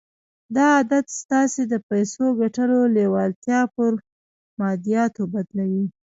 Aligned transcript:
دا 0.55 0.65
عادت 0.77 1.05
ستاسې 1.21 1.61
د 1.67 1.73
پيسو 1.89 2.25
ګټلو 2.41 2.79
لېوالتیا 2.95 3.61
پر 3.75 3.91
ماديياتو 4.59 5.23
بدلوي. 5.33 5.85